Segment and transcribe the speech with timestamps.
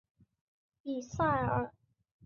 [0.81, 1.71] 比塞尔。